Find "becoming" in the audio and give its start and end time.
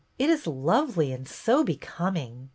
1.63-2.49